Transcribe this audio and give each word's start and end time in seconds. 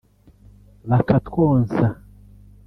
bakatwonsa 0.89 1.85